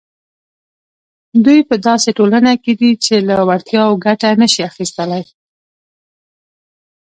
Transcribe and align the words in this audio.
دوی 1.45 1.59
په 1.69 1.75
داسې 1.87 2.09
ټولنه 2.17 2.51
کې 2.63 2.73
دي 2.79 2.91
چې 3.05 3.15
له 3.27 3.35
وړتیاوو 3.49 4.01
ګټه 4.05 4.29
نه 4.41 4.47
شي 4.53 4.61
اخیستلای. 4.71 5.23